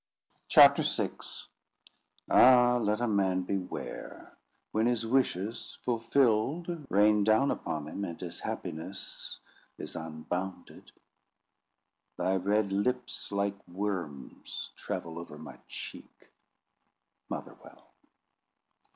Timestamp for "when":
4.71-4.87